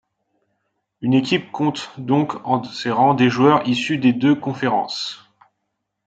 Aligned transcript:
Une 1.01 1.13
équipe 1.13 1.51
compte 1.51 1.91
donc 1.99 2.43
en 2.43 2.63
ses 2.63 2.89
rangs 2.89 3.13
des 3.13 3.29
joueurs 3.29 3.67
issus 3.69 3.99
des 3.99 4.13
deux 4.13 4.33
conférences. 4.33 5.29